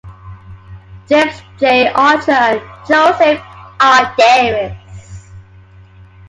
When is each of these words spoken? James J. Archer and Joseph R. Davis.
James 1.07 1.43
J. 1.59 1.89
Archer 1.89 2.31
and 2.31 2.61
Joseph 2.87 3.39
R. 3.79 4.15
Davis. 4.17 5.29